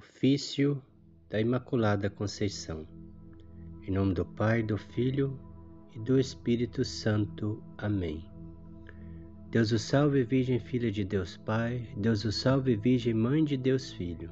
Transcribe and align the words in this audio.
Ofício 0.00 0.82
da 1.28 1.38
Imaculada 1.38 2.08
Conceição. 2.08 2.88
Em 3.86 3.90
nome 3.90 4.14
do 4.14 4.24
Pai, 4.24 4.62
do 4.62 4.78
Filho 4.78 5.38
e 5.94 5.98
do 5.98 6.18
Espírito 6.18 6.82
Santo. 6.86 7.62
Amém. 7.76 8.24
Deus 9.50 9.72
o 9.72 9.78
salve, 9.78 10.22
Virgem 10.22 10.58
Filha 10.58 10.90
de 10.90 11.04
Deus 11.04 11.36
Pai. 11.36 11.86
Deus 11.98 12.24
o 12.24 12.32
salve, 12.32 12.76
Virgem 12.76 13.12
Mãe 13.12 13.44
de 13.44 13.58
Deus 13.58 13.92
Filho. 13.92 14.30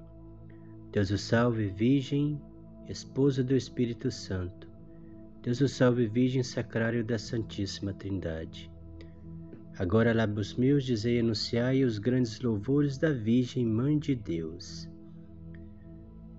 Deus 0.91 1.11
o 1.11 1.19
salve, 1.19 1.69
Virgem, 1.69 2.41
Esposa 2.89 3.45
do 3.45 3.55
Espírito 3.55 4.11
Santo. 4.11 4.67
Deus 5.43 5.61
o 5.61 5.69
salve, 5.69 6.07
Virgem 6.07 6.43
Sacrário 6.43 7.05
da 7.05 7.19
Santíssima 7.19 7.93
Trindade. 7.93 8.71
Agora, 9.79 10.15
lábios 10.15 10.55
meus, 10.55 10.83
dizei 10.83 11.21
anunciai 11.21 11.85
os 11.85 11.99
grandes 11.99 12.41
louvores 12.41 12.97
da 12.97 13.13
Virgem 13.13 13.67
Mãe 13.67 13.99
de 13.99 14.15
Deus. 14.15 14.89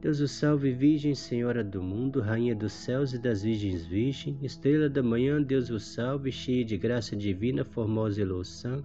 Deus 0.00 0.18
o 0.20 0.26
salve, 0.26 0.72
Virgem, 0.72 1.14
Senhora 1.14 1.62
do 1.62 1.82
mundo, 1.82 2.22
Rainha 2.22 2.54
dos 2.54 2.72
céus 2.72 3.12
e 3.12 3.18
das 3.18 3.42
virgens 3.42 3.84
virgem, 3.84 4.38
estrela 4.40 4.88
da 4.88 5.02
manhã, 5.02 5.42
Deus 5.42 5.68
o 5.68 5.78
salve, 5.78 6.32
cheia 6.32 6.64
de 6.64 6.78
graça 6.78 7.14
divina, 7.14 7.66
formosa 7.66 8.22
e 8.22 8.24
louçã. 8.24 8.82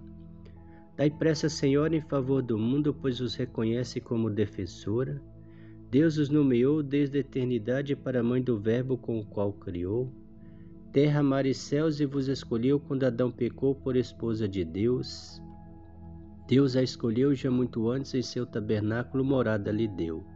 Dai 0.94 1.08
pressa, 1.08 1.48
Senhora, 1.48 1.96
em 1.96 2.02
favor 2.02 2.42
do 2.42 2.58
mundo, 2.58 2.92
pois 2.92 3.18
os 3.22 3.34
reconhece 3.34 3.98
como 3.98 4.28
defensora. 4.28 5.18
Deus 5.90 6.18
os 6.18 6.28
nomeou 6.28 6.82
desde 6.82 7.16
a 7.16 7.20
eternidade 7.20 7.96
para 7.96 8.20
a 8.20 8.22
mãe 8.22 8.42
do 8.42 8.58
Verbo 8.58 8.98
com 8.98 9.18
o 9.18 9.24
qual 9.24 9.54
criou. 9.54 10.12
Terra, 10.92 11.22
mar 11.22 11.46
e 11.46 11.54
céus, 11.54 11.98
e 11.98 12.04
vos 12.04 12.28
escolheu 12.28 12.78
quando 12.78 13.04
Adão 13.04 13.30
pecou 13.30 13.74
por 13.74 13.96
esposa 13.96 14.46
de 14.46 14.66
Deus. 14.66 15.40
Deus 16.46 16.76
a 16.76 16.82
escolheu 16.82 17.34
já 17.34 17.50
muito 17.50 17.88
antes 17.88 18.12
em 18.12 18.20
seu 18.20 18.44
tabernáculo 18.44 19.24
morada 19.24 19.72
lhe 19.72 19.88
deu. 19.88 20.35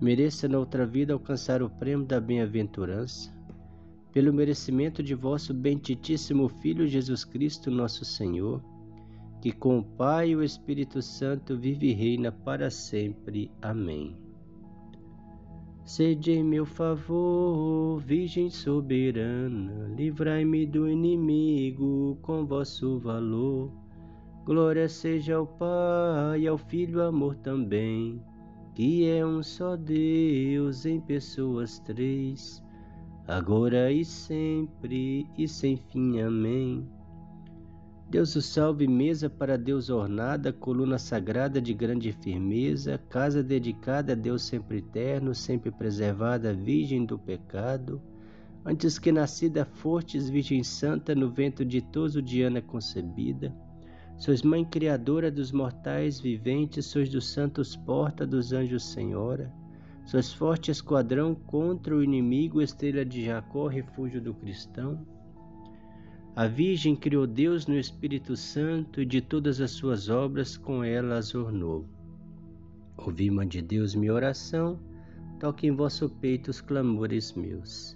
mereça 0.00 0.46
na 0.46 0.58
outra 0.58 0.86
vida 0.86 1.12
alcançar 1.12 1.62
o 1.62 1.70
prêmio 1.70 2.06
da 2.06 2.20
bem-aventurança, 2.20 3.34
pelo 4.12 4.32
merecimento 4.32 5.02
de 5.02 5.14
vosso 5.14 5.52
benditíssimo 5.54 6.48
Filho 6.48 6.86
Jesus 6.86 7.24
Cristo, 7.24 7.70
nosso 7.70 8.04
Senhor, 8.04 8.62
que 9.40 9.52
com 9.52 9.78
o 9.78 9.84
Pai 9.84 10.30
e 10.30 10.36
o 10.36 10.42
Espírito 10.42 11.00
Santo 11.02 11.56
vive 11.56 11.88
e 11.88 11.92
reina 11.92 12.32
para 12.32 12.70
sempre. 12.70 13.50
Amém. 13.60 14.16
Sede 15.84 16.32
em 16.32 16.42
meu 16.42 16.66
favor, 16.66 18.00
Virgem 18.00 18.50
soberana, 18.50 19.94
livrai-me 19.94 20.66
do 20.66 20.88
inimigo 20.88 22.18
com 22.22 22.44
vosso 22.44 22.98
valor. 22.98 23.70
Glória 24.44 24.88
seja 24.88 25.36
ao 25.36 25.46
Pai, 25.46 26.40
e 26.40 26.48
ao 26.48 26.58
Filho, 26.58 27.02
amor 27.02 27.36
também 27.36 28.20
que 28.76 29.08
é 29.08 29.24
um 29.24 29.42
só 29.42 29.74
Deus 29.74 30.84
em 30.84 31.00
pessoas 31.00 31.78
três, 31.78 32.62
agora 33.26 33.90
e 33.90 34.04
sempre 34.04 35.26
e 35.38 35.48
sem 35.48 35.78
fim. 35.78 36.20
Amém. 36.20 36.86
Deus 38.10 38.36
o 38.36 38.42
salve, 38.42 38.86
mesa 38.86 39.30
para 39.30 39.56
Deus 39.56 39.88
ornada, 39.88 40.52
coluna 40.52 40.98
sagrada 40.98 41.58
de 41.58 41.72
grande 41.72 42.12
firmeza, 42.12 43.00
casa 43.08 43.42
dedicada 43.42 44.12
a 44.12 44.14
Deus 44.14 44.42
sempre 44.42 44.76
eterno, 44.76 45.34
sempre 45.34 45.70
preservada, 45.70 46.52
virgem 46.52 47.06
do 47.06 47.18
pecado. 47.18 47.98
Antes 48.62 48.98
que 48.98 49.10
nascida 49.10 49.64
fortes, 49.64 50.28
Virgem 50.28 50.62
Santa, 50.62 51.14
no 51.14 51.30
vento 51.30 51.64
ditoso 51.64 52.20
de 52.20 52.42
Ana 52.42 52.60
concebida, 52.60 53.56
Sois 54.18 54.42
Mãe 54.42 54.64
Criadora 54.64 55.30
dos 55.30 55.52
mortais 55.52 56.18
viventes, 56.18 56.86
sois 56.86 57.10
dos 57.10 57.28
santos 57.28 57.76
porta 57.76 58.26
dos 58.26 58.50
anjos 58.50 58.82
Senhora. 58.82 59.52
Sois 60.06 60.32
forte 60.32 60.70
esquadrão 60.70 61.34
contra 61.34 61.94
o 61.94 62.02
inimigo, 62.02 62.62
estrela 62.62 63.04
de 63.04 63.26
Jacó, 63.26 63.66
refúgio 63.66 64.20
do 64.20 64.32
cristão. 64.32 65.06
A 66.34 66.46
Virgem 66.46 66.96
criou 66.96 67.26
Deus 67.26 67.66
no 67.66 67.78
Espírito 67.78 68.36
Santo 68.36 69.02
e 69.02 69.04
de 69.04 69.20
todas 69.20 69.60
as 69.60 69.72
suas 69.72 70.08
obras 70.08 70.56
com 70.56 70.82
ela 70.82 71.16
as 71.16 71.34
ornou. 71.34 71.86
Ouvi, 72.96 73.30
Mãe 73.30 73.46
de 73.46 73.60
Deus, 73.60 73.94
minha 73.94 74.14
oração, 74.14 74.80
toque 75.38 75.66
em 75.66 75.72
vosso 75.72 76.08
peito 76.08 76.50
os 76.50 76.60
clamores 76.60 77.34
meus. 77.34 77.95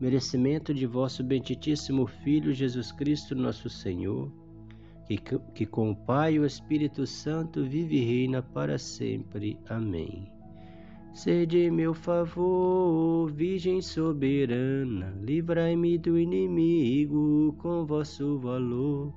merecimento 0.00 0.72
de 0.72 0.86
vosso 0.86 1.22
benditíssimo 1.22 2.06
Filho 2.06 2.54
Jesus 2.54 2.90
Cristo, 2.90 3.34
nosso 3.34 3.68
Senhor, 3.68 4.32
que, 5.06 5.18
que 5.54 5.66
com 5.66 5.90
o 5.90 5.96
Pai 5.96 6.34
e 6.34 6.40
o 6.40 6.46
Espírito 6.46 7.06
Santo 7.06 7.62
vive 7.62 7.98
e 7.98 8.04
reina 8.04 8.42
para 8.42 8.78
sempre. 8.78 9.58
Amém. 9.68 10.32
Sede 11.12 11.70
meu 11.70 11.92
favor, 11.92 13.30
Virgem 13.30 13.82
soberana, 13.82 15.12
livrai-me 15.20 15.98
do 15.98 16.18
inimigo 16.18 17.54
com 17.58 17.84
vosso 17.84 18.38
valor. 18.38 19.12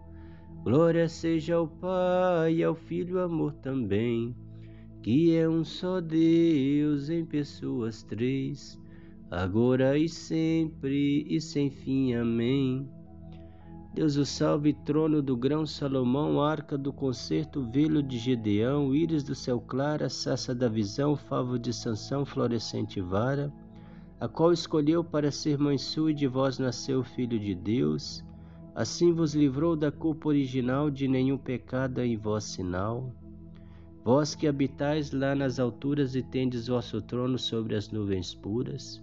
Glória 0.63 1.07
seja 1.07 1.55
ao 1.55 1.67
Pai 1.67 2.55
e 2.55 2.63
ao 2.63 2.75
Filho 2.75 3.19
amor 3.19 3.53
também, 3.53 4.35
que 5.01 5.35
é 5.35 5.47
um 5.47 5.63
só 5.63 6.01
Deus 6.01 7.09
em 7.09 7.23
pessoas 7.23 8.03
três 8.03 8.81
agora 9.33 9.97
e 9.97 10.07
sempre 10.07 11.25
e 11.27 11.41
sem 11.41 11.69
fim. 11.69 12.13
Amém. 12.13 12.87
Deus 13.93 14.15
o 14.15 14.25
salve, 14.25 14.73
trono 14.73 15.21
do 15.21 15.37
grão 15.37 15.67
Salomão, 15.67 16.41
arca 16.41 16.75
do 16.75 16.91
concerto, 16.91 17.61
velo 17.61 18.01
de 18.01 18.17
Gedeão, 18.17 18.93
íris 18.95 19.23
do 19.23 19.35
céu 19.35 19.61
clara, 19.61 20.09
saça 20.09 20.55
da 20.55 20.67
visão, 20.67 21.15
favo 21.15 21.59
de 21.59 21.71
Sansão, 21.71 22.25
florescente 22.25 22.99
vara, 22.99 23.53
a 24.19 24.27
qual 24.27 24.51
escolheu 24.51 25.03
para 25.03 25.29
ser 25.29 25.59
mãe 25.59 25.77
sua 25.77 26.09
e 26.09 26.13
de 26.15 26.25
vós 26.25 26.57
nasceu 26.57 27.03
Filho 27.03 27.39
de 27.39 27.53
Deus. 27.53 28.23
Assim 28.73 29.13
vos 29.13 29.35
livrou 29.35 29.75
da 29.75 29.91
culpa 29.91 30.29
original, 30.29 30.89
de 30.89 31.07
nenhum 31.07 31.37
pecado 31.37 32.01
em 32.01 32.17
vós 32.17 32.45
sinal. 32.45 33.13
Vós 34.03 34.33
que 34.33 34.47
habitais 34.47 35.11
lá 35.11 35.35
nas 35.35 35.59
alturas 35.59 36.15
e 36.15 36.23
tendes 36.23 36.67
vosso 36.67 36.99
trono 37.01 37.37
sobre 37.37 37.75
as 37.75 37.91
nuvens 37.91 38.33
puras, 38.33 39.02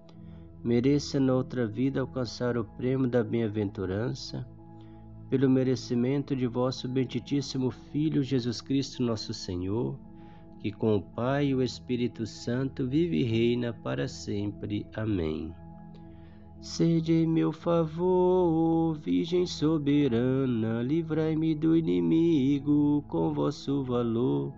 mereça 0.63 1.19
noutra 1.19 1.65
vida 1.65 2.01
alcançar 2.01 2.57
o 2.57 2.63
prêmio 2.63 3.07
da 3.07 3.23
bem-aventurança, 3.23 4.47
pelo 5.29 5.49
merecimento 5.49 6.35
de 6.35 6.45
vosso 6.45 6.87
benditíssimo 6.87 7.71
Filho 7.71 8.21
Jesus 8.21 8.61
Cristo, 8.61 9.01
nosso 9.01 9.33
Senhor, 9.33 9.97
que 10.59 10.71
com 10.71 10.97
o 10.97 11.01
Pai 11.01 11.47
e 11.47 11.55
o 11.55 11.63
Espírito 11.63 12.27
Santo 12.27 12.87
vive 12.87 13.21
e 13.21 13.23
reina 13.23 13.73
para 13.73 14.07
sempre. 14.07 14.85
Amém. 14.93 15.53
Sede 16.59 17.13
em 17.13 17.25
meu 17.25 17.51
favor, 17.51 18.95
Virgem 18.99 19.47
soberana, 19.47 20.83
livrai-me 20.83 21.55
do 21.55 21.75
inimigo 21.75 23.03
com 23.07 23.33
vosso 23.33 23.83
valor. 23.83 24.53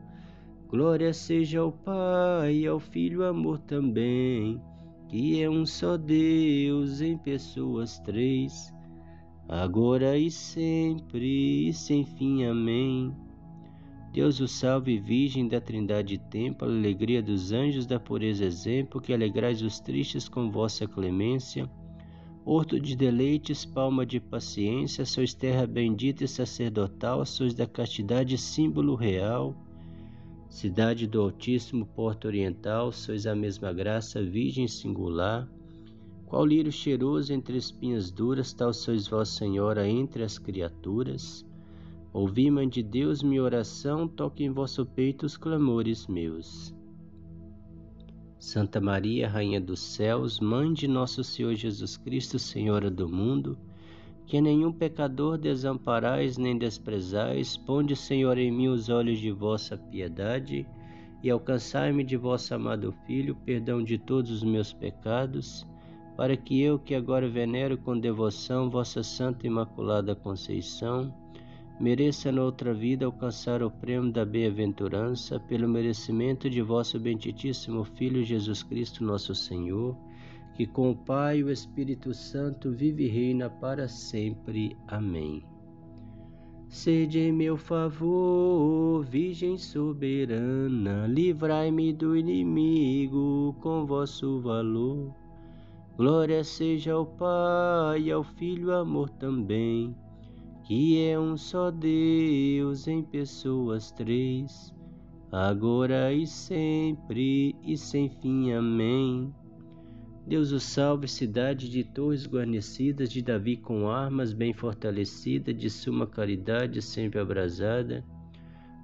Glória 0.67 1.13
seja 1.13 1.61
ao 1.61 1.71
Pai 1.71 2.55
e 2.55 2.67
ao 2.67 2.77
Filho, 2.77 3.23
amor 3.23 3.59
também, 3.59 4.59
que 5.13 5.43
é 5.43 5.47
um 5.47 5.63
só 5.63 5.95
Deus 5.95 6.99
em 6.99 7.15
pessoas 7.15 7.99
três, 7.99 8.73
agora 9.47 10.17
e 10.17 10.31
sempre 10.31 11.67
e 11.69 11.71
sem 11.71 12.03
fim. 12.03 12.45
Amém. 12.45 13.15
Deus 14.11 14.39
o 14.39 14.47
salve, 14.47 14.97
Virgem 14.97 15.47
da 15.47 15.61
Trindade 15.61 16.17
Templo, 16.17 16.67
alegria 16.67 17.21
dos 17.21 17.51
anjos, 17.51 17.85
da 17.85 17.99
pureza 17.99 18.43
exemplo, 18.43 18.99
que 18.99 19.13
alegrais 19.13 19.61
os 19.61 19.79
tristes 19.79 20.27
com 20.27 20.49
vossa 20.49 20.87
clemência 20.87 21.69
Horto 22.43 22.79
de 22.79 22.95
deleites, 22.95 23.63
palma 23.63 24.07
de 24.07 24.19
paciência, 24.19 25.05
sois 25.05 25.35
terra 25.35 25.67
bendita 25.67 26.23
e 26.23 26.27
sacerdotal, 26.27 27.23
sois 27.23 27.53
da 27.53 27.67
castidade 27.67 28.35
símbolo 28.35 28.95
real. 28.95 29.55
Cidade 30.53 31.07
do 31.07 31.19
Altíssimo, 31.19 31.83
porta 31.83 32.27
oriental, 32.27 32.91
sois 32.91 33.25
a 33.25 33.35
mesma 33.35 33.73
graça, 33.73 34.21
virgem 34.21 34.67
singular. 34.67 35.49
Qual 36.27 36.45
lírio 36.45 36.71
cheiroso 36.71 37.33
entre 37.33 37.57
espinhas 37.57 38.11
duras, 38.11 38.53
tal 38.53 38.71
sois 38.71 39.07
vós, 39.07 39.29
Senhora, 39.29 39.89
entre 39.89 40.23
as 40.23 40.37
criaturas. 40.37 41.43
Ouvi, 42.13 42.51
Mãe 42.51 42.69
de 42.69 42.83
Deus, 42.83 43.23
minha 43.23 43.41
oração, 43.41 44.07
toque 44.07 44.43
em 44.43 44.51
vosso 44.51 44.85
peito 44.85 45.25
os 45.25 45.35
clamores 45.35 46.05
meus. 46.05 46.71
Santa 48.37 48.79
Maria, 48.79 49.27
Rainha 49.27 49.59
dos 49.59 49.79
Céus, 49.79 50.39
Mãe 50.39 50.71
de 50.71 50.87
Nosso 50.87 51.23
Senhor 51.23 51.55
Jesus 51.55 51.97
Cristo, 51.97 52.37
Senhora 52.37 52.91
do 52.91 53.09
mundo, 53.09 53.57
que 54.25 54.39
nenhum 54.41 54.71
pecador 54.71 55.37
desamparais 55.37 56.37
nem 56.37 56.57
desprezais, 56.57 57.57
ponde, 57.57 57.95
Senhor, 57.95 58.37
em 58.37 58.51
mim 58.51 58.67
os 58.67 58.89
olhos 58.89 59.19
de 59.19 59.31
vossa 59.31 59.77
piedade 59.77 60.65
e 61.21 61.29
alcançai-me 61.29 62.03
de 62.03 62.17
vosso 62.17 62.53
amado 62.53 62.93
Filho 63.05 63.35
perdão 63.45 63.83
de 63.83 63.97
todos 63.97 64.31
os 64.31 64.43
meus 64.43 64.73
pecados, 64.73 65.65
para 66.17 66.35
que 66.35 66.61
eu, 66.61 66.77
que 66.77 66.93
agora 66.93 67.29
venero 67.29 67.77
com 67.77 67.97
devoção 67.97 68.69
vossa 68.69 69.01
Santa 69.01 69.47
Imaculada 69.47 70.15
Conceição, 70.15 71.13
mereça 71.79 72.31
noutra 72.31 72.73
vida 72.73 73.05
alcançar 73.05 73.63
o 73.63 73.71
prêmio 73.71 74.11
da 74.11 74.25
bem-aventurança 74.25 75.39
pelo 75.39 75.67
merecimento 75.67 76.49
de 76.49 76.61
vosso 76.61 76.99
benditíssimo 76.99 77.83
Filho 77.83 78.23
Jesus 78.23 78.61
Cristo, 78.61 79.03
nosso 79.03 79.33
Senhor, 79.33 79.95
que 80.55 80.65
com 80.65 80.91
o 80.91 80.95
Pai 80.95 81.39
e 81.39 81.43
o 81.43 81.49
Espírito 81.49 82.13
Santo 82.13 82.71
vive 82.71 83.05
e 83.05 83.09
reina 83.09 83.49
para 83.49 83.87
sempre. 83.87 84.75
Amém. 84.87 85.43
Sede 86.69 87.19
em 87.19 87.31
meu 87.31 87.55
favor, 87.55 89.03
Virgem 89.03 89.57
soberana, 89.57 91.05
livrai-me 91.07 91.93
do 91.93 92.17
inimigo 92.17 93.55
com 93.61 93.85
vosso 93.85 94.39
valor. 94.39 95.13
Glória 95.97 96.43
seja 96.43 96.93
ao 96.93 97.05
Pai 97.05 98.01
e 98.03 98.11
ao 98.11 98.23
Filho, 98.23 98.71
amor 98.73 99.09
também 99.09 99.95
que 100.63 101.05
é 101.05 101.19
um 101.19 101.35
só 101.35 101.69
Deus 101.69 102.87
em 102.87 103.03
pessoas 103.03 103.91
três, 103.91 104.73
agora 105.29 106.13
e 106.13 106.25
sempre 106.25 107.55
e 107.63 107.77
sem 107.77 108.09
fim. 108.09 108.53
Amém. 108.53 109.33
Deus 110.25 110.53
o 110.53 110.59
salve, 110.59 111.05
cidade 111.05 111.69
de 111.69 111.83
torres 111.83 112.25
guarnecidas, 112.25 113.09
de 113.09 113.21
Davi 113.21 113.57
com 113.57 113.89
armas 113.89 114.31
bem 114.31 114.53
fortalecida, 114.53 115.53
de 115.53 115.69
suma 115.69 116.07
caridade 116.07 116.81
sempre 116.81 117.19
abrasada. 117.19 118.05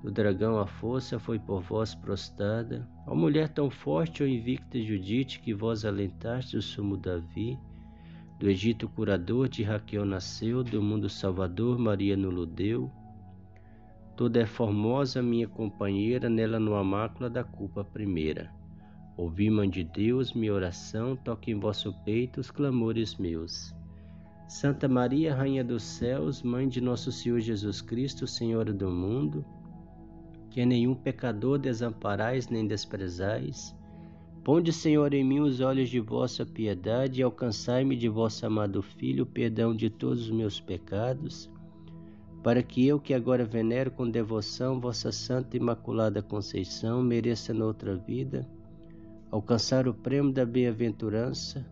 Do 0.04 0.12
dragão 0.12 0.60
a 0.60 0.68
força 0.68 1.18
foi 1.18 1.40
por 1.40 1.62
vós 1.62 1.96
prostrada. 1.96 2.86
Ó 3.08 3.16
mulher 3.16 3.48
tão 3.48 3.70
forte, 3.70 4.22
ó 4.22 4.26
invicta 4.26 4.82
Judite, 4.82 5.40
que 5.40 5.54
vós 5.54 5.86
alentaste 5.86 6.58
o 6.58 6.62
sumo 6.62 6.98
Davi. 6.98 7.58
Do 8.38 8.50
Egito 8.50 8.90
curador 8.90 9.48
de 9.48 9.64
Raquel 9.64 10.06
nasceu, 10.06 10.62
do 10.62 10.82
mundo 10.82 11.10
salvador 11.10 11.80
Maria 11.80 12.18
no 12.18 12.46
deu. 12.46 12.92
Toda 14.18 14.42
é 14.42 14.46
formosa 14.46 15.22
minha 15.22 15.48
companheira, 15.48 16.30
nela 16.30 16.60
no 16.60 16.76
há 16.76 16.84
mácula 16.84 17.30
da 17.30 17.46
culpa 17.46 17.82
primeira. 17.82 18.59
Ouvi, 19.20 19.50
Mãe 19.50 19.70
de 19.70 19.84
Deus, 19.84 20.32
minha 20.32 20.54
oração, 20.54 21.14
toque 21.14 21.52
em 21.52 21.60
vosso 21.60 21.94
peito 22.06 22.40
os 22.40 22.50
clamores 22.50 23.18
meus. 23.18 23.76
Santa 24.48 24.88
Maria, 24.88 25.36
Rainha 25.36 25.62
dos 25.62 25.84
céus, 25.84 26.42
Mãe 26.42 26.70
de 26.70 26.80
nosso 26.80 27.12
Senhor 27.12 27.42
Jesus 27.42 27.82
Cristo, 27.82 28.26
Senhora 28.26 28.72
do 28.72 28.90
mundo, 28.90 29.44
que 30.50 30.66
nenhum 30.66 30.96
pecador 30.96 31.60
desamparais 31.60 32.48
nem 32.48 32.66
desprezais, 32.66 33.76
Ponde, 34.42 34.72
Senhor, 34.72 35.14
em 35.14 35.26
mim 35.26 35.42
os 35.42 35.60
olhos 35.60 35.90
de 35.90 36.00
vossa 36.00 36.46
piedade 36.46 37.20
e 37.20 37.24
alcançai-me 37.24 37.98
de 37.98 38.08
vosso 38.08 38.46
amado 38.46 38.82
Filho 38.82 39.26
o 39.26 39.28
perdão 39.28 39.76
de 39.76 39.90
todos 39.90 40.24
os 40.24 40.32
meus 40.32 40.62
pecados, 40.62 41.52
para 42.42 42.64
que 42.64 42.88
eu, 42.88 43.02
que 43.02 43.14
agora 43.14 43.44
venero 43.44 43.92
com 43.92 44.10
devoção 44.10 44.80
vossa 44.80 45.12
Santa 45.12 45.58
Imaculada 45.58 46.22
Conceição, 46.22 47.04
mereça 47.04 47.54
noutra 47.54 47.98
vida 47.98 48.48
alcançar 49.32 49.88
o 49.88 49.94
prêmio 49.94 50.32
da 50.32 50.46
bem-aventurança 50.46 51.66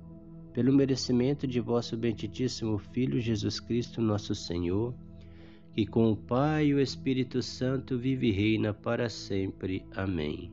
pelo 0.54 0.74
merecimento 0.74 1.46
de 1.46 1.60
vosso 1.60 1.96
benditíssimo 1.96 2.78
Filho 2.78 3.20
Jesus 3.20 3.60
Cristo, 3.60 4.02
nosso 4.02 4.34
Senhor, 4.34 4.94
que 5.74 5.86
com 5.86 6.12
o 6.12 6.18
Pai 6.18 6.68
e 6.68 6.74
o 6.74 6.80
Espírito 6.80 7.42
Santo 7.44 7.98
vive 7.98 8.30
e 8.30 8.32
reina 8.32 8.74
para 8.74 9.10
sempre. 9.10 9.86
Amém. 9.96 10.52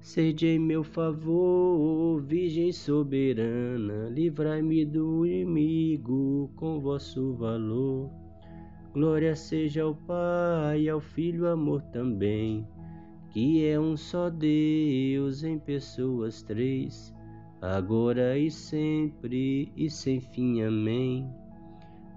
Sede 0.00 0.46
em 0.46 0.58
meu 0.58 0.82
favor, 0.82 2.20
Virgem 2.22 2.72
soberana, 2.72 4.08
livrai-me 4.08 4.84
do 4.84 5.26
inimigo 5.26 6.50
com 6.56 6.80
vosso 6.80 7.34
valor. 7.34 8.10
Glória 8.92 9.36
seja 9.36 9.82
ao 9.82 9.94
Pai, 9.94 10.88
ao 10.88 11.00
Filho, 11.00 11.46
amor 11.46 11.82
também, 11.92 12.66
que 13.30 13.64
é 13.64 13.78
um 13.78 13.96
só 13.96 14.28
Deus 14.28 15.44
em 15.44 15.58
pessoas 15.58 16.42
três, 16.42 17.14
agora 17.62 18.36
e 18.36 18.50
sempre 18.50 19.72
e 19.76 19.88
sem 19.88 20.20
fim. 20.20 20.62
Amém. 20.62 21.28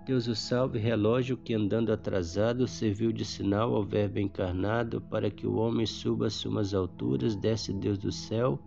Deus 0.05 0.27
o 0.27 0.35
salve, 0.35 0.79
relógio 0.79 1.37
que 1.37 1.53
andando 1.53 1.93
atrasado 1.93 2.67
serviu 2.67 3.13
de 3.13 3.23
sinal 3.23 3.73
ao 3.73 3.83
Verbo 3.83 4.19
encarnado 4.19 4.99
para 4.99 5.31
que 5.31 5.47
o 5.47 5.55
homem 5.55 5.85
suba 5.85 6.27
às 6.27 6.33
sumas 6.33 6.73
alturas, 6.73 7.35
desce 7.35 7.71
Deus 7.71 7.97
do 7.97 8.11
céu 8.11 8.59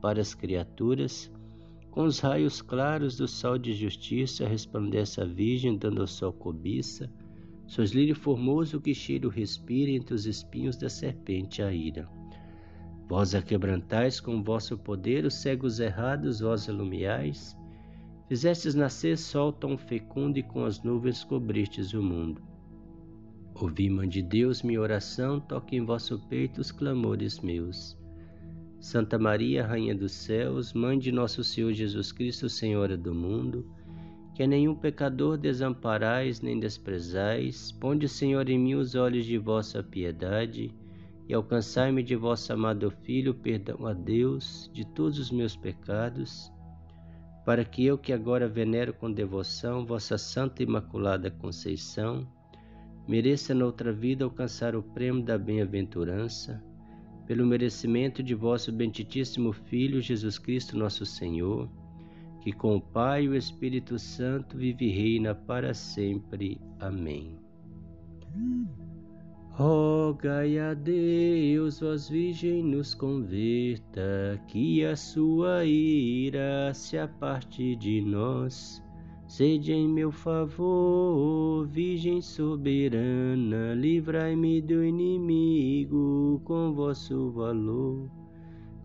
para 0.00 0.20
as 0.20 0.34
criaturas. 0.34 1.32
Com 1.90 2.04
os 2.04 2.20
raios 2.20 2.60
claros 2.60 3.16
do 3.16 3.26
sol 3.26 3.56
de 3.56 3.72
justiça 3.72 4.46
resplandece 4.46 5.20
a 5.20 5.24
Virgem, 5.24 5.76
dando 5.76 6.02
ao 6.02 6.06
sol 6.06 6.32
cobiça. 6.32 7.10
Sois 7.74 7.90
lírio 7.90 8.14
formoso 8.14 8.80
que 8.80 8.94
cheiro 8.94 9.28
respira 9.28 9.90
entre 9.90 10.14
os 10.14 10.26
espinhos 10.26 10.76
da 10.76 10.88
serpente 10.88 11.60
a 11.60 11.72
ira. 11.72 12.08
Vós 13.08 13.34
a 13.34 13.42
quebrantais 13.42 14.20
com 14.20 14.44
vosso 14.44 14.78
poder 14.78 15.24
os 15.24 15.34
cegos 15.34 15.80
errados, 15.80 16.38
vós 16.38 16.68
ilumiais. 16.68 17.56
Fizestes 18.28 18.76
nascer 18.76 19.18
sol 19.18 19.52
tão 19.52 19.76
fecundo 19.76 20.38
e 20.38 20.42
com 20.44 20.64
as 20.64 20.84
nuvens 20.84 21.24
cobristes 21.24 21.92
o 21.94 22.00
mundo. 22.00 22.40
Ouvi, 23.56 23.90
Mãe 23.90 24.08
de 24.08 24.22
Deus, 24.22 24.62
minha 24.62 24.80
oração, 24.80 25.40
toque 25.40 25.74
em 25.74 25.84
vosso 25.84 26.16
peito 26.28 26.60
os 26.60 26.70
clamores 26.70 27.40
meus. 27.40 27.98
Santa 28.78 29.18
Maria, 29.18 29.66
Rainha 29.66 29.96
dos 29.96 30.12
céus, 30.12 30.72
Mãe 30.72 30.96
de 30.96 31.10
nosso 31.10 31.42
Senhor 31.42 31.72
Jesus 31.72 32.12
Cristo, 32.12 32.48
Senhora 32.48 32.96
do 32.96 33.12
mundo, 33.12 33.66
que 34.34 34.46
nenhum 34.46 34.74
pecador 34.74 35.36
desamparais 35.36 36.40
nem 36.40 36.58
desprezais, 36.58 37.70
ponde, 37.72 38.08
Senhor, 38.08 38.48
em 38.48 38.58
mim 38.58 38.74
os 38.74 38.94
olhos 38.94 39.24
de 39.24 39.38
vossa 39.38 39.82
piedade 39.82 40.74
e 41.28 41.32
alcançai-me 41.32 42.02
de 42.02 42.16
vosso 42.16 42.52
amado 42.52 42.90
Filho 42.90 43.32
perdão 43.34 43.86
a 43.86 43.92
Deus 43.92 44.70
de 44.72 44.84
todos 44.84 45.18
os 45.18 45.30
meus 45.30 45.56
pecados 45.56 46.52
para 47.44 47.64
que 47.64 47.84
eu 47.84 47.98
que 47.98 48.12
agora 48.12 48.48
venero 48.48 48.94
com 48.94 49.12
devoção 49.12 49.84
vossa 49.84 50.16
Santa 50.16 50.62
Imaculada 50.62 51.30
Conceição, 51.30 52.26
mereça 53.06 53.54
noutra 53.54 53.92
vida 53.92 54.24
alcançar 54.24 54.74
o 54.74 54.82
prêmio 54.82 55.22
da 55.22 55.36
bem-aventurança, 55.36 56.62
pelo 57.26 57.44
merecimento 57.44 58.22
de 58.22 58.34
vosso 58.34 58.72
benditíssimo 58.72 59.52
Filho 59.52 60.00
Jesus 60.00 60.38
Cristo 60.38 60.76
nosso 60.76 61.04
Senhor, 61.04 61.68
que 62.44 62.52
com 62.52 62.76
o 62.76 62.80
Pai 62.80 63.24
e 63.24 63.28
o 63.28 63.34
Espírito 63.34 63.98
Santo 63.98 64.58
vive 64.58 64.84
e 64.84 64.90
reina 64.90 65.34
para 65.34 65.72
sempre. 65.72 66.60
Amém. 66.78 67.38
Rogai 69.52 70.58
a 70.58 70.74
Deus, 70.74 71.80
vós 71.80 72.06
Virgem, 72.06 72.62
nos 72.62 72.92
converta, 72.92 74.38
que 74.46 74.84
a 74.84 74.94
sua 74.94 75.64
ira 75.64 76.74
se 76.74 76.98
aparte 76.98 77.74
de 77.76 78.02
nós. 78.02 78.82
Sede 79.26 79.72
em 79.72 79.88
meu 79.88 80.12
favor, 80.12 81.66
Virgem 81.68 82.20
soberana, 82.20 83.72
livrai-me 83.74 84.60
do 84.60 84.84
inimigo 84.84 86.42
com 86.44 86.74
vosso 86.74 87.30
valor. 87.30 88.23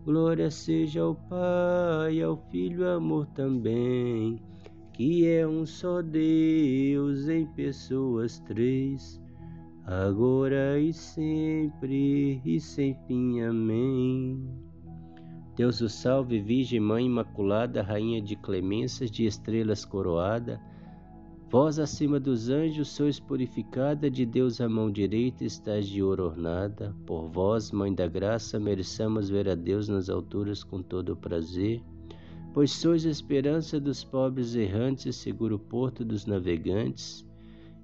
Glória 0.04 0.50
seja 0.50 1.02
ao 1.02 1.14
Pai, 1.14 2.22
ao 2.22 2.36
Filho, 2.50 2.88
amor 2.88 3.26
também, 3.26 4.40
que 4.92 5.26
é 5.26 5.46
um 5.46 5.66
só 5.66 6.00
Deus 6.00 7.28
em 7.28 7.46
pessoas 7.46 8.40
três 8.40 9.20
agora 9.90 10.78
e 10.78 10.92
sempre 10.92 12.40
e 12.44 12.60
sem 12.60 12.96
fim. 13.06 13.42
Amém. 13.42 14.48
Deus 15.56 15.80
o 15.80 15.88
salve, 15.88 16.40
Virgem 16.40 16.80
Mãe 16.80 17.06
Imaculada, 17.06 17.82
Rainha 17.82 18.22
de 18.22 18.36
clemências, 18.36 19.10
de 19.10 19.26
estrelas 19.26 19.84
coroada. 19.84 20.60
Vós 21.50 21.80
acima 21.80 22.20
dos 22.20 22.48
anjos 22.48 22.88
sois 22.88 23.18
purificada, 23.18 24.08
de 24.08 24.24
Deus 24.24 24.60
a 24.60 24.68
mão 24.68 24.90
direita 24.90 25.44
estás 25.44 25.88
de 25.88 26.00
ouro 26.00 26.24
ornada. 26.24 26.94
Por 27.04 27.28
vós, 27.28 27.72
Mãe 27.72 27.92
da 27.92 28.06
Graça, 28.06 28.60
mereçamos 28.60 29.28
ver 29.28 29.48
a 29.48 29.56
Deus 29.56 29.88
nas 29.88 30.08
alturas 30.08 30.62
com 30.62 30.80
todo 30.80 31.14
o 31.14 31.16
prazer. 31.16 31.82
Pois 32.54 32.70
sois 32.70 33.04
a 33.04 33.10
esperança 33.10 33.80
dos 33.80 34.04
pobres 34.04 34.54
errantes 34.54 35.06
e 35.06 35.12
seguro 35.12 35.58
porto 35.58 36.04
dos 36.04 36.24
navegantes 36.24 37.28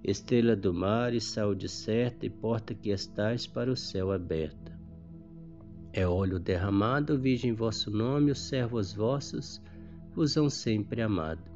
estrela 0.04 0.54
do 0.54 0.73
mar 0.73 1.12
e 1.12 1.20
saúde 1.20 1.68
certa 1.68 2.26
e 2.26 2.30
porta 2.30 2.73
que 2.73 2.90
estais 2.90 3.44
para 3.44 3.70
o 3.70 3.76
céu 3.76 4.12
aberta. 4.12 4.78
É 5.92 6.06
óleo 6.06 6.38
derramado, 6.38 7.18
virgem 7.18 7.52
vosso 7.52 7.90
nome, 7.90 8.30
os 8.30 8.38
servos 8.38 8.94
vossos 8.94 9.61
vos 10.14 10.37
hão 10.37 10.49
sempre 10.49 11.02
amado. 11.02 11.56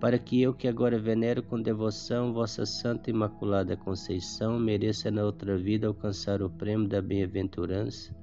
para 0.00 0.18
que 0.18 0.40
eu, 0.40 0.54
que 0.54 0.68
agora 0.68 0.98
venero 0.98 1.42
com 1.42 1.60
devoção 1.60 2.32
vossa 2.32 2.64
Santa 2.64 3.10
Imaculada 3.10 3.76
Conceição, 3.76 4.58
mereça 4.58 5.10
na 5.10 5.24
outra 5.24 5.58
vida 5.58 5.88
alcançar 5.88 6.40
o 6.40 6.48
prêmio 6.48 6.88
da 6.88 7.02
bem-aventurança, 7.02 8.14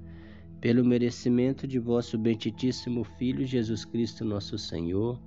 pelo 0.61 0.85
merecimento 0.85 1.67
de 1.67 1.77
vosso 1.77 2.17
benditíssimo 2.17 3.03
Filho 3.03 3.45
Jesus 3.45 3.83
Cristo, 3.83 4.23
nosso 4.23 4.57
Senhor, 4.57 5.21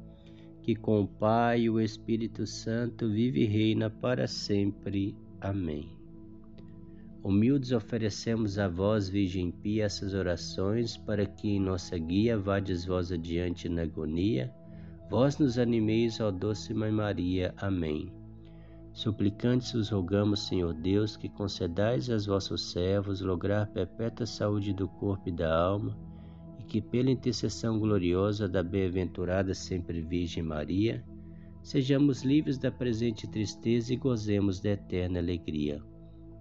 que 0.63 0.75
com 0.75 1.03
o 1.03 1.09
Pai 1.09 1.63
e 1.63 1.71
o 1.71 1.81
Espírito 1.81 2.47
Santo 2.47 3.09
vive 3.11 3.43
e 3.43 3.47
reina 3.47 3.91
para 3.91 4.27
sempre. 4.27 5.15
Amém. 5.41 5.99
Humildes 7.23 7.73
oferecemos 7.73 8.59
a 8.59 8.69
vós, 8.69 9.09
Virgem 9.09 9.51
Pia, 9.51 9.85
essas 9.85 10.15
orações, 10.15 10.97
para 10.97 11.27
que 11.27 11.49
em 11.49 11.61
nossa 11.61 11.99
guia 11.99 12.39
vades 12.39 12.87
vós 12.87 13.13
adiante 13.13 13.69
na 13.69 13.83
agonia, 13.83 14.51
vós 15.09 15.39
nos 15.39 15.59
animeis, 15.59 16.21
ó 16.21 16.31
doce 16.31 16.73
Mãe 16.75 16.91
Maria. 16.93 17.55
Amém. 17.57 18.13
Suplicantes 18.93 19.75
os 19.75 19.91
rogamos, 19.91 20.47
Senhor 20.47 20.75
Deus, 20.75 21.17
que 21.17 21.29
concedais 21.29 22.11
aos 22.11 22.27
vossos 22.27 22.73
servos 22.73 23.21
lograr 23.21 23.69
perpétua 23.69 24.27
saúde 24.27 24.73
do 24.73 24.89
corpo 24.89 25.29
e 25.29 25.33
da 25.33 25.57
alma, 25.57 25.97
e 26.59 26.65
que 26.65 26.81
pela 26.81 27.11
intercessão 27.11 27.79
gloriosa 27.79 28.49
da 28.49 28.63
bem-aventurada 28.63 29.55
sempre 29.55 30.03
Virgem 30.03 30.43
Maria, 30.43 31.05
sejamos 31.63 32.23
livres 32.23 32.59
da 32.59 32.71
presente 32.71 33.29
tristeza 33.29 33.93
e 33.95 33.97
gozemos 33.97 34.61
da 34.61 34.71
eterna 34.71 35.19
alegria 35.19 35.81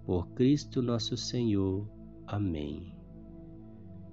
por 0.08 0.26
Cristo 0.30 0.80
nosso 0.80 1.18
Senhor. 1.18 1.86
Amém. 2.26 2.97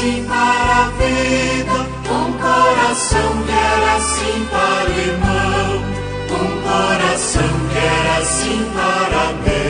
Assim 0.00 0.24
para 0.26 0.76
a 0.76 0.90
vida, 0.98 1.76
um 2.10 2.32
coração 2.32 3.42
que 3.44 3.52
era 3.52 3.96
assim 3.96 4.46
para 4.50 4.88
o 4.88 4.98
irmão, 4.98 5.68
um 6.30 6.50
coração 6.62 7.50
que 7.70 7.78
era 7.78 8.18
assim 8.18 8.60
para 8.74 9.22
Deus, 9.44 9.69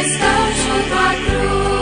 está 0.00 0.34
junto 0.60 0.94
à 0.94 1.10
cruz. 1.24 1.78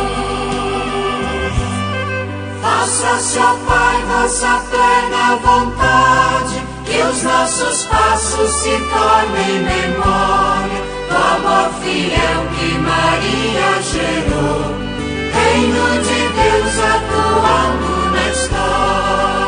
Faça-se, 2.63 3.39
Pai, 3.67 3.99
vossa 4.09 4.55
plena 4.71 5.25
vontade, 5.43 6.57
que 6.85 6.99
os 7.03 7.23
nossos 7.23 7.85
passos 7.87 8.51
se 8.51 8.71
tornem 8.71 9.63
memória 9.63 10.81
do 11.09 11.17
amor 11.17 11.69
fiel 11.83 12.41
que 12.57 12.71
Maria 12.79 13.71
gerou. 13.83 14.65
Reino 15.33 15.87
de 16.03 16.21
Deus 16.39 16.75
atuando 16.79 17.91
na 18.13 18.25
história. 18.31 19.46